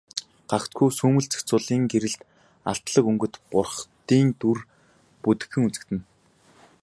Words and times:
Гагцхүү 0.49 0.89
сүүмэлзэх 0.97 1.41
зулын 1.49 1.83
гэрэлд 1.91 2.21
алтлаг 2.71 3.03
өнгөт 3.11 3.35
бурхдын 3.51 4.27
дүр 4.41 4.59
бүдэгхэн 5.23 5.63
үзэгдэнэ. 5.67 6.05